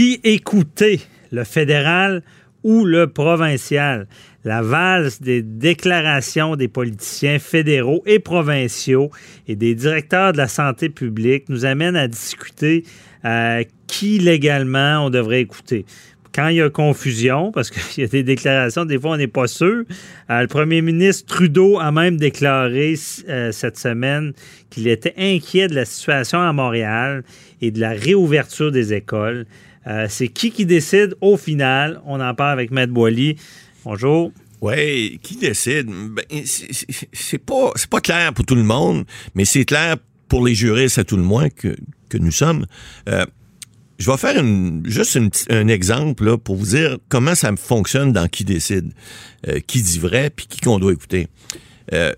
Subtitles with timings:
[0.00, 2.22] Qui écouter, le fédéral
[2.62, 4.06] ou le provincial?
[4.44, 9.10] La valse des déclarations des politiciens fédéraux et provinciaux
[9.46, 12.84] et des directeurs de la santé publique nous amène à discuter
[13.26, 15.84] euh, qui légalement on devrait écouter
[16.34, 19.26] quand il y a confusion, parce qu'il y a des déclarations, des fois on n'est
[19.26, 19.84] pas sûr,
[20.30, 22.94] euh, le premier ministre Trudeau a même déclaré
[23.28, 24.32] euh, cette semaine
[24.70, 27.24] qu'il était inquiet de la situation à Montréal
[27.60, 29.44] et de la réouverture des écoles.
[29.86, 32.00] Euh, c'est qui qui décide au final?
[32.06, 33.36] On en parle avec Matt Boily.
[33.84, 34.32] Bonjour.
[34.60, 35.86] Oui, qui décide?
[35.88, 39.96] Ben, c'est pas, pas clair pour tout le monde, mais c'est clair
[40.28, 41.76] pour les juristes à tout le moins que,
[42.12, 42.66] nous sommes.
[44.00, 44.42] Je vais faire
[44.84, 45.18] juste
[45.50, 48.94] un exemple pour vous dire comment ça fonctionne dans qui décide,
[49.46, 51.28] euh, qui dit vrai, puis qui qu'on doit écouter.
[51.92, 52.14] Euh,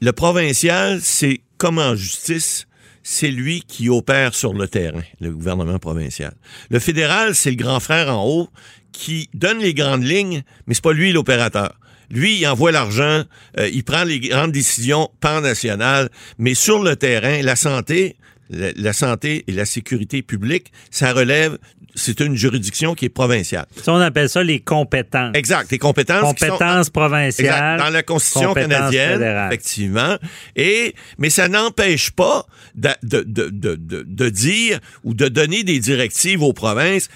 [0.00, 2.68] le provincial, c'est comme en justice,
[3.04, 6.32] c'est lui qui opère sur le terrain, le gouvernement provincial.
[6.70, 8.48] Le fédéral, c'est le grand frère en haut
[8.92, 11.78] qui donne les grandes lignes, mais c'est pas lui l'opérateur.
[12.10, 13.24] Lui, il envoie l'argent,
[13.58, 18.16] euh, il prend les grandes décisions pan-nationales, mais sur le terrain, la santé,
[18.50, 21.58] la, santé et la sécurité publique, ça relève,
[21.94, 23.66] c'est une juridiction qui est provinciale.
[23.82, 25.34] Ça, on appelle ça les compétences.
[25.34, 26.20] Exact, les compétences.
[26.20, 27.78] Compétences provinciales.
[27.78, 30.16] dans la Constitution canadienne, effectivement.
[30.56, 36.42] Et, mais ça n'empêche pas de, de, de, de, dire ou de donner des directives
[36.42, 37.08] aux provinces.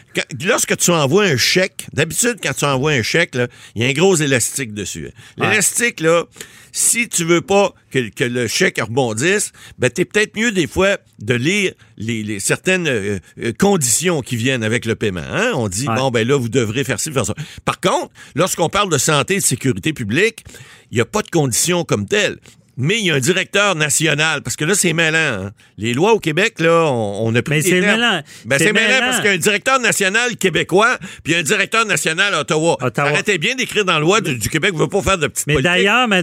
[0.44, 3.36] lorsque tu envoies un chèque, d'habitude, quand tu envoies un chèque,
[3.74, 5.10] il y a un gros élastique dessus.
[5.36, 6.24] L'élastique, là,
[6.72, 11.34] si tu veux pas que, le chèque rebondisse, ben t'es peut-être mieux des fois de
[11.34, 15.20] lire les, certaines euh, euh, conditions qui viennent avec le paiement.
[15.20, 15.52] Hein?
[15.54, 17.34] On dit bon ben là vous devrez faire ci, faire ça.
[17.64, 20.44] Par contre, lorsqu'on parle de santé et de sécurité publique,
[20.90, 22.38] il n'y a pas de conditions comme telles
[22.80, 25.18] mais il y a un directeur national, parce que là, c'est mêlant.
[25.18, 25.50] Hein.
[25.78, 28.22] Les lois au Québec, là, on, a pris Mais c'est mêlant.
[28.44, 32.34] Ben, c'est mêlant parce qu'il y a un directeur national québécois, puis un directeur national
[32.34, 32.78] à Ottawa.
[32.96, 35.48] Arrêtez bien d'écrire dans la loi du, Québec, vous ne veut pas faire de petites
[35.48, 36.22] Mais d'ailleurs, mais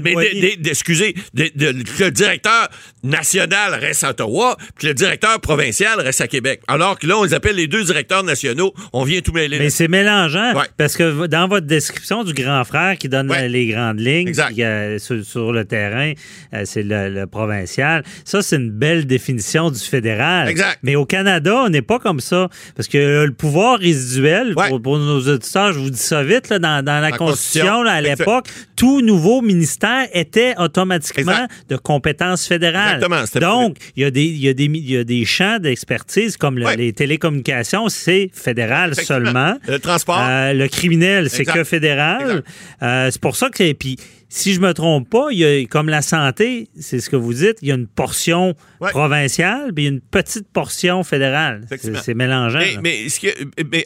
[0.65, 2.69] excusez, le directeur
[3.03, 6.61] national reste à Ottawa, puis le directeur provincial reste à Québec.
[6.69, 9.59] Alors que là, on les appelle les deux directeurs nationaux, on vient tout mêler.
[9.59, 13.99] Mais c'est mélangeant, parce que dans votre description du grand frère qui donne les grandes
[13.99, 16.13] lignes euh, sur le terrain,
[16.63, 18.03] c'est le, provincial.
[18.23, 20.50] Ça, c'est une belle définition du fédéral.
[20.50, 20.79] Exact.
[20.83, 22.50] Mais au Canada, on n'est pas comme ça.
[22.75, 27.01] Parce que le pouvoir résiduel, pour, nos auditeurs, je vous dis ça vite, là, dans,
[27.01, 33.03] la, Constitution, à l'époque, tout nouveau ministère était automatiquement de compétence fédérale.
[33.03, 33.63] Exactement.
[33.63, 36.38] Donc, il y, a des, il, y a des, il y a des champs d'expertise
[36.38, 39.56] comme les télécommunications, c'est fédéral seulement.
[39.67, 40.19] Le transport.
[40.19, 42.44] Euh, le criminel, c'est que fédéral.
[42.81, 43.73] Euh, c'est pour ça que...
[43.73, 43.97] Puis,
[44.30, 47.34] si je me trompe pas, il y a, comme la santé, c'est ce que vous
[47.34, 51.68] dites, il y a une portion provinciale, puis une petite portion fédérale.
[52.03, 52.59] C'est mélangeant.
[52.81, 53.08] Mais,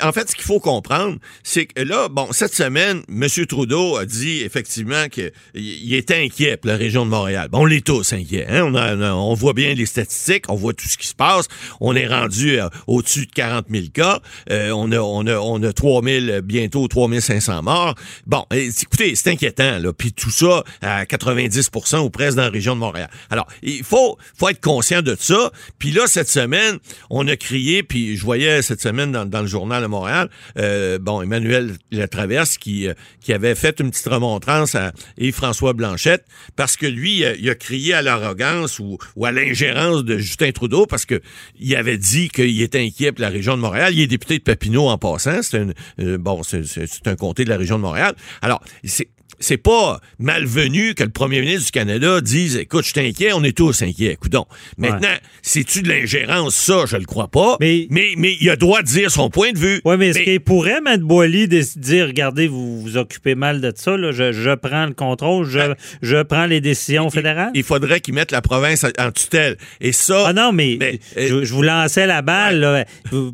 [0.01, 3.27] en fait, ce qu'il faut comprendre, c'est que là, bon, cette semaine, M.
[3.47, 7.49] Trudeau a dit effectivement qu'il était inquiet pour la région de Montréal.
[7.51, 8.47] Bon, on l'est tous inquiets.
[8.49, 8.73] Hein?
[8.73, 11.47] On, voit bien les statistiques, on voit tout ce qui se passe.
[11.79, 14.19] On est rendu euh, au-dessus de 40 000 cas.
[14.49, 17.95] Euh, on, a, on, a, on a 3 000, bientôt 3 500 morts.
[18.25, 19.79] Bon, écoutez, c'est inquiétant.
[19.79, 19.93] Là.
[19.93, 23.09] Puis tout ça à 90% ou presque dans la région de Montréal.
[23.29, 25.51] Alors, il faut, faut être conscient de ça.
[25.77, 26.79] Puis là, cette semaine,
[27.09, 31.21] on a crié, puis je voyais cette semaine dans, le journal de Montréal, euh, bon,
[31.21, 36.25] Emmanuel Latraverse qui, euh, qui avait fait une petite remontrance à Yves-François Blanchette,
[36.55, 41.05] parce que lui, il a, crié à l'arrogance ou, à l'ingérence de Justin Trudeau, parce
[41.05, 41.21] que
[41.59, 43.93] il avait dit qu'il était inquiet pour la région de Montréal.
[43.93, 45.41] Il est député de Papineau en passant.
[45.41, 48.15] C'est un, euh, bon, c'est un comté de la région de Montréal.
[48.41, 49.09] Alors, c'est
[49.39, 53.43] c'est pas malvenu que le premier ministre du Canada dise Écoute, je suis inquiet, on
[53.43, 54.11] est tous inquiets.
[54.11, 54.45] Écoutons.
[54.77, 55.07] Maintenant,
[55.41, 57.57] c'est-tu de l'ingérence, ça, je le crois pas.
[57.59, 59.81] Mais, mais, mais il a droit de dire son point de vue.
[59.85, 60.97] Oui, mais, est-ce qu'il pourrait, M.
[60.97, 65.59] Boily, dire Regardez, vous vous occupez mal de ça, là, je, prends le contrôle, je,
[65.59, 67.51] ben, je prends les décisions fédérales?
[67.53, 69.57] Il faudrait qu'il mette la province en tutelle.
[69.81, 70.25] Et ça.
[70.27, 70.77] Ah non, mais,
[71.17, 72.85] euh, je, vous lançais la balle.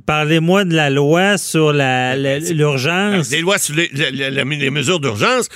[0.05, 3.31] Parlez-moi de la loi sur l'urgence.
[3.31, 5.49] La, les lois sur les, mesures d'urgence.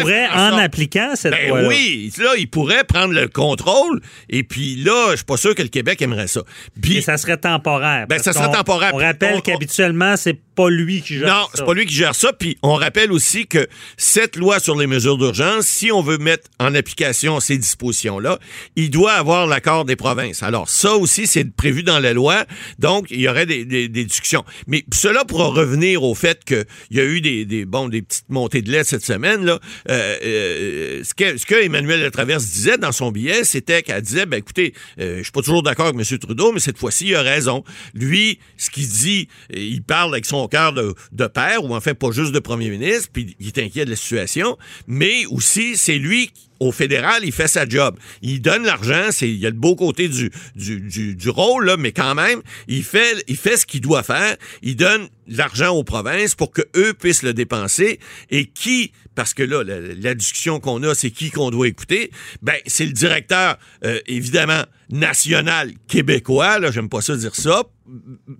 [0.00, 1.68] Pourrait, en appliquant cette Ben loi-là.
[1.68, 5.62] oui, là, il pourrait prendre le contrôle, et puis là, je suis pas sûr que
[5.62, 6.42] le Québec aimerait ça.
[6.80, 8.06] Puis, Et ça serait temporaire.
[8.08, 8.92] Ben, ça serait temporaire.
[8.94, 11.50] On rappelle qu'habituellement, c'est pas lui qui gère Non, ça.
[11.54, 12.32] c'est pas lui qui gère ça.
[12.32, 16.50] Puis on rappelle aussi que cette loi sur les mesures d'urgence, si on veut mettre
[16.58, 18.38] en application ces dispositions-là,
[18.74, 20.42] il doit avoir l'accord des provinces.
[20.42, 22.44] Alors ça aussi, c'est prévu dans la loi.
[22.80, 24.44] Donc, il y aurait des, des- des discussions.
[24.66, 28.02] Mais cela pour en revenir au fait qu'il y a eu des, des, bon, des
[28.02, 29.44] petites montées de lait cette semaine.
[29.44, 34.02] Là, euh, euh, ce, que, ce que Emmanuel Latraverse disait dans son billet, c'était qu'elle
[34.02, 36.18] disait, ben écoutez, euh, je suis pas toujours d'accord avec M.
[36.18, 37.64] Trudeau, mais cette fois-ci, il a raison.
[37.94, 41.80] Lui, ce qu'il dit, euh, il parle avec son cœur de, de père, ou en
[41.80, 45.76] fait pas juste de premier ministre, puis il est inquiet de la situation, mais aussi
[45.76, 47.98] c'est lui au fédéral, il fait sa job.
[48.22, 51.76] Il donne l'argent, c'est il y a le beau côté du, du, du, rôle là,
[51.76, 54.36] mais quand même, il fait il fait ce qu'il doit faire.
[54.62, 58.00] Il donne l'argent aux provinces pour que eux puissent le dépenser
[58.30, 62.10] et qui parce que là la, la discussion qu'on a c'est qui qu'on doit écouter?
[62.42, 67.64] Ben c'est le directeur euh, évidemment national québécois là j'aime pas ça dire ça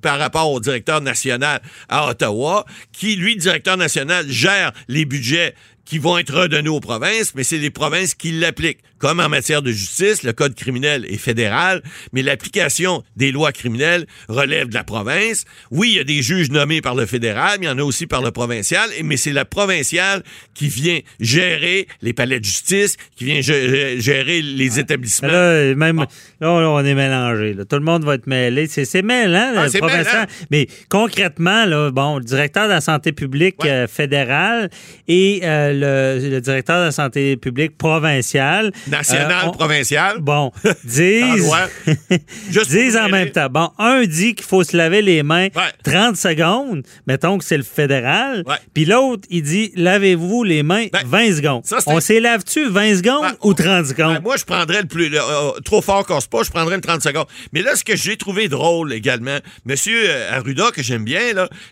[0.02, 5.54] par rapport au directeur national à Ottawa, qui, lui, directeur national, gère les budgets
[5.84, 8.80] qui vont être redonnés aux provinces, mais c'est les provinces qui l'appliquent.
[8.98, 14.06] Comme en matière de justice, le code criminel est fédéral, mais l'application des lois criminelles
[14.28, 15.44] relève de la province.
[15.70, 17.82] Oui, il y a des juges nommés par le fédéral, mais il y en a
[17.84, 22.96] aussi par le provincial, mais c'est la provinciale qui vient gérer les palais de justice,
[23.16, 25.28] qui vient gé- gérer les établissements.
[25.28, 25.98] Là, même,
[26.40, 27.54] là, là, on est mélangé.
[27.54, 27.64] là.
[27.64, 28.66] Tout le monde va être mêlé.
[28.66, 29.02] C'est, c'est
[29.38, 30.24] mêlant, Ah, le mêlant.
[30.50, 33.70] Mais concrètement, là, bon, le directeur de la santé publique Ouais.
[33.70, 34.70] euh, fédérale
[35.06, 38.72] et euh, le, le directeur de la santé publique provinciale.
[38.88, 40.18] National, euh, provincial.
[40.20, 41.52] Bon, En disent,
[42.68, 43.48] disent en même temps.
[43.50, 45.72] Bon, un dit qu'il faut se laver les mains Ouais.
[45.84, 48.42] 30 secondes, mettons que c'est le fédéral.
[48.46, 48.56] Ouais.
[48.74, 51.62] Puis l'autre, il dit lavez-vous les mains Ben, 20 secondes.
[51.64, 54.14] ça, c'est- On s'est lave-tu 20 secondes ou 30 secondes?
[54.16, 55.08] Ben, moi, je prendrais le plus.
[55.08, 57.26] le- euh, trop fort casse pas, je prendrais le 30 secondes.
[57.52, 59.27] Mais là, ce que j'ai trouvé drôle également,
[59.64, 61.20] Monsieur euh, Arruda, que j'aime bien,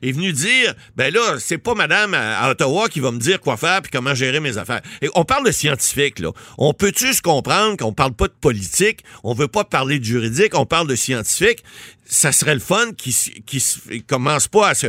[0.02, 3.40] est venu dire ben là, c'est pas madame à, à Ottawa qui va me dire
[3.40, 4.82] quoi faire puis comment gérer mes affaires.
[5.02, 6.30] Et on parle de scientifique, là.
[6.58, 10.52] On peut-tu se comprendre qu'on parle pas de politique, on veut pas parler de juridique,
[10.54, 11.62] on parle de scientifique?
[12.08, 13.12] Ça serait le fun qui
[13.46, 13.60] qui
[14.06, 14.86] commence pas à se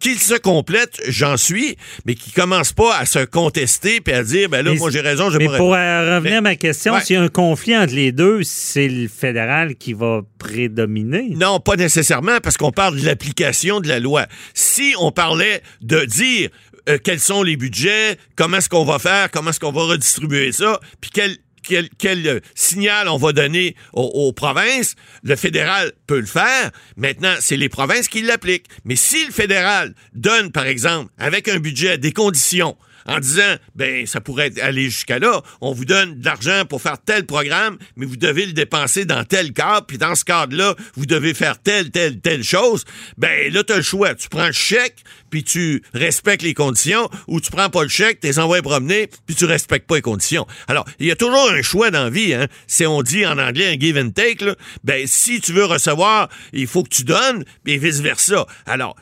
[0.00, 1.76] qu'il se complète, j'en suis,
[2.06, 5.00] mais qui commence pas à se contester puis à dire ben là Mais- moi j'ai
[5.00, 7.02] raison, j'ai Mais pour euh, revenir Mais- à ma question, Ouais.
[7.04, 11.30] s'il y a un conflit entre les deux, c'est le fédéral qui va prédominer?
[11.36, 14.26] Non, pas nécessairement, parce qu'on parle de l'application de la loi.
[14.54, 16.48] Si on parlait de dire
[16.88, 20.52] euh, quels sont les budgets, comment est-ce qu'on va faire, comment est-ce qu'on va redistribuer
[20.52, 26.26] ça, puis quel quel, euh, signal on va donner aux provinces, le fédéral peut le
[26.26, 26.70] faire.
[26.96, 28.66] Maintenant, c'est les provinces qui l'appliquent.
[28.84, 32.76] Mais si le fédéral donne, par exemple, avec un budget, des conditions,
[33.08, 35.42] en disant, ben, ça pourrait aller jusqu'à là.
[35.60, 39.24] On vous donne de l'argent pour faire tel programme, mais vous devez le dépenser dans
[39.24, 42.84] tel cadre, puis dans ce cadre-là, vous devez faire telle, telle, telle chose.
[43.16, 44.14] Ben, là, tu as le choix.
[44.14, 48.20] Tu prends le chèque, puis tu respectes les conditions, ou tu prends pas le chèque,
[48.20, 50.46] tu les envoies promener, puis tu respectes pas les conditions.
[50.66, 52.46] Alors, il y a toujours un choix dans la vie, hein.
[52.66, 54.54] C'est, on dit en anglais, un give and take, là.
[54.84, 58.46] Ben, si tu veux recevoir, il faut que tu donnes, et vice-versa.
[58.66, 58.96] Alors,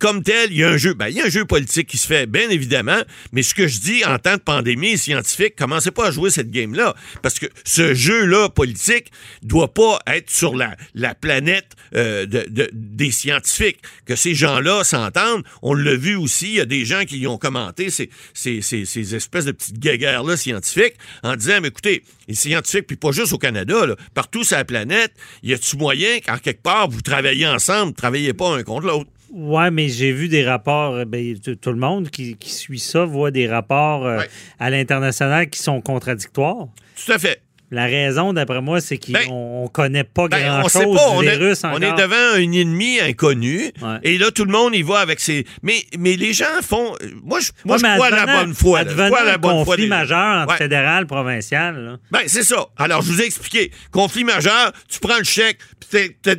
[0.00, 1.98] comme tel, il y a un jeu, ben, il y a un jeu politique qui
[1.98, 5.90] se fait, bien évidemment, mais ce que je dis en temps de pandémie scientifique, commencez
[5.90, 9.12] pas à jouer cette game-là, parce que ce jeu-là politique
[9.42, 13.78] doit pas être sur la, la planète euh, de, de- des scientifiques.
[14.06, 17.36] Que ces gens-là s'entendent, on l'a vu aussi, il y a des gens qui ont
[17.36, 22.34] commenté ces, ces, ces, ces espèces de petites guéguerres-là scientifiques en disant, mais écoutez, les
[22.34, 26.62] scientifiques, puis pas juste au Canada, partout sur la planète, y a-tu moyen qu'en quelque
[26.62, 29.10] part, vous travaillez ensemble, travaillez pas un contre l'autre?
[29.32, 30.94] Ouais, mais j'ai vu des rapports.
[30.94, 34.28] euh, ben, tout, tout le monde qui, qui suit ça voit des rapports euh, Ouais.
[34.58, 36.68] à l'international qui sont contradictoires.
[37.04, 37.40] Tout à fait.
[37.72, 41.36] La raison, d'après moi, c'est qu'on Ben, on connaît pas Ben, grand-chose du on est,
[41.38, 41.82] virus on encore.
[41.82, 43.96] est devant un ennemi inconnu, Ouais.
[44.02, 45.46] et là, tout le monde y va avec ses...
[45.62, 46.94] Mais, mais les gens font...
[47.24, 48.82] Moi, je, moi, Ouais, je crois à la bonne foi.
[48.84, 48.90] là.
[48.90, 50.58] Je crois la bonne foi conflit majeur entre Ouais.
[50.58, 51.74] fédéral provincial.
[51.82, 51.96] là.
[52.10, 52.66] Ben, c'est ça.
[52.76, 53.72] Alors, je vous ai expliqué.
[53.90, 55.58] Conflit majeur, tu prends le chèque,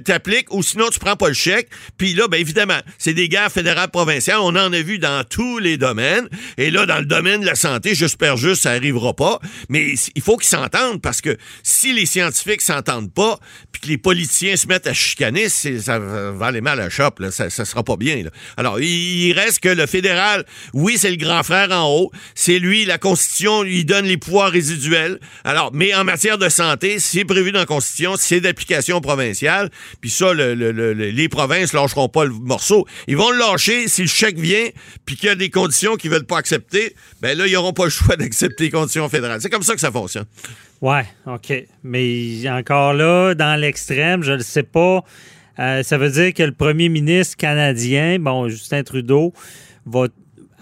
[0.05, 1.69] t'appliques, ou sinon, tu prends pas le chèque.
[1.97, 4.37] Puis là, ben, évidemment, c'est des guerres fédérales provinciales.
[4.39, 6.27] On en a vu dans tous les domaines.
[6.57, 9.39] Et là, dans le domaine de la santé, j'espère juste, ça arrivera pas.
[9.69, 13.39] Mais il faut qu'ils s'entendent parce que si les scientifiques s'entendent pas,
[13.71, 17.15] puis que les politiciens se mettent à chicaner, ça va aller mal à la shop,
[17.19, 17.31] là.
[17.31, 18.23] Ça, ça sera pas bien.
[18.57, 22.85] Alors, il, reste que le fédéral, oui, c'est le grand frère en haut, c'est lui,
[22.85, 25.19] la Constitution lui donne les pouvoirs résiduels.
[25.43, 30.09] Alors, mais en matière de santé, c'est prévu dans la Constitution, c'est d'application provinciale, puis
[30.09, 30.53] ça, le,
[30.93, 32.85] les provinces lâcheront pas le morceau.
[33.07, 34.67] Ils vont le lâcher si le chèque vient,
[35.05, 37.85] puis qu'il y a des conditions qu'ils veulent pas accepter, ben là, ils n'auront pas
[37.85, 39.41] le choix d'accepter les conditions fédérales.
[39.41, 40.25] C'est comme ça que ça fonctionne.
[40.81, 41.53] Ouais, OK.
[41.83, 45.03] Mais encore là, dans l'extrême, je ne sais pas.
[45.59, 49.33] Euh, ça veut dire que le premier ministre canadien, bon, Justin Trudeau,
[49.85, 50.07] va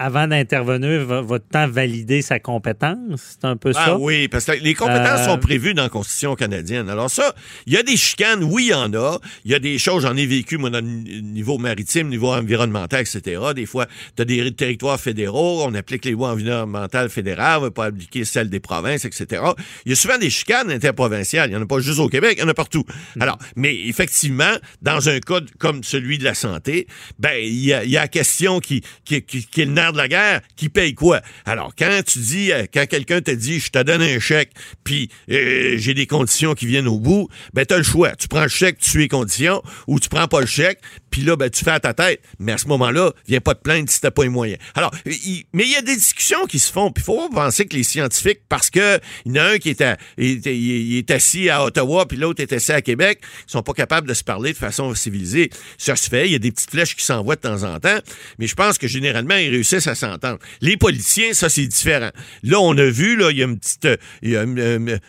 [0.01, 3.37] avant d'intervenir, votre temps valider sa compétence?
[3.39, 3.97] C'est un peu ah, ça?
[3.99, 6.89] oui, parce que les compétences sont euh, prévues dans la Constitution canadienne.
[6.89, 7.35] Alors ça,
[7.67, 9.19] il y a des chicanes, oui, il y en a.
[9.45, 13.39] Il y a des choses, j'en ai vécu, moi, au niveau maritime, niveau environnemental, etc.
[13.55, 17.65] Des fois, tu as des territoires fédéraux, on applique les lois environnementales fédérales, on ne
[17.67, 19.43] va pas appliquer celles des provinces, etc.
[19.85, 21.49] Il y a souvent des chicanes interprovinciales.
[21.49, 22.85] Il n'y en a pas juste au Québec, il y en a partout.
[23.15, 23.21] Mm.
[23.21, 26.87] Alors, mais effectivement, dans un cas comme celui de la santé,
[27.19, 30.07] ben, il y a, la question qui, qui, qui, qui est le nerf de la
[30.07, 31.21] guerre, qui paye quoi?
[31.45, 34.51] Alors, quand tu dis, euh, quand quelqu'un te dit, je te donne un chèque,
[34.83, 38.15] puis euh, j'ai des conditions qui viennent au bout, ben, tu as le choix.
[38.15, 40.79] Tu prends le chèque, tu suis les conditions, ou tu prends pas le chèque,
[41.09, 42.21] puis là, ben, tu fais à ta tête.
[42.39, 44.59] Mais à ce moment-là, viens pas te plaindre si t'as pas les moyens.
[44.75, 47.75] Alors, mais il y a des discussions qui se font, puis faut pas penser que
[47.75, 49.83] les scientifiques, parce que il y en a un qui est,
[50.17, 54.13] est assis à Ottawa, puis l'autre est assis à Québec, ils sont pas capables de
[54.13, 55.49] se parler de façon civilisée.
[55.77, 57.99] Ça se fait, il y a des petites flèches qui s'envoient de temps en temps,
[58.39, 60.39] mais je pense que généralement, ils réussissent à s'entendre.
[60.61, 62.11] Les politiciens, ça, c'est différent.
[62.43, 63.87] Là, on a vu, là, il y a une petite,
[64.21, 64.99] il y a une,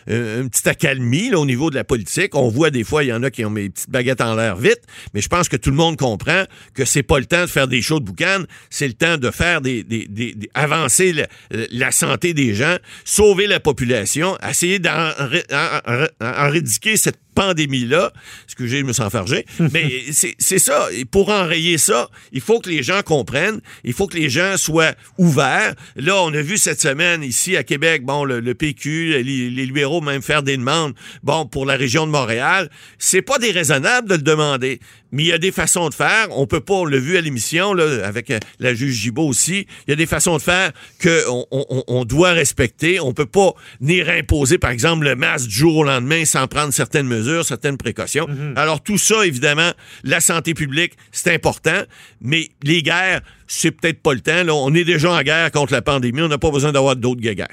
[0.49, 2.35] petite accalmie au niveau de la politique.
[2.35, 4.55] On voit des fois, il y en a qui ont mes petites baguettes en l'air
[4.55, 4.81] vite,
[5.13, 7.67] mais je pense que tout le monde comprend que c'est pas le temps de faire
[7.67, 11.13] des shows de boucan, c'est le temps de faire des, des, des, avancer
[11.51, 18.11] la, santé des gens, sauver la population, essayer d'enrédiquer cette pandémie-là.
[18.45, 19.45] Excusez, je me sens fargé.
[19.59, 20.87] Mais c'est ça.
[21.11, 23.59] pour enrayer ça, il faut que les gens comprennent.
[23.83, 25.73] Il faut que les gens soient ouverts.
[25.95, 30.21] Là, on a vu cette semaine ici à Québec, bon, le, PQ, les, libéraux même
[30.21, 32.69] faire des demandes, bon, pour la région de Montréal.
[32.97, 34.79] C'est pas déraisonnable de le demander.
[35.11, 36.27] Mais il y a des façons de faire.
[36.31, 39.67] On peut pas, on l'a vu à l'émission, là, avec euh, la juge Gibault aussi.
[39.87, 40.71] Il y a des façons de faire
[41.01, 42.99] qu'on on, on, doit respecter.
[42.99, 46.73] On peut pas ni imposer, par exemple, le masque du jour au lendemain sans prendre
[46.73, 48.27] certaines mesures certaines précautions.
[48.27, 48.53] Mhm.
[48.55, 49.71] Alors tout ça, évidemment,
[50.03, 51.83] la santé publique, c'est important,
[52.21, 54.43] mais les guerres, c'est peut-être pas le temps.
[54.49, 57.47] On est déjà en guerre contre la pandémie, on n'a pas besoin d'avoir d'autres guerres.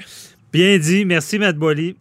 [0.51, 1.05] Bien dit.
[1.05, 1.95] Merci, Matt Boily.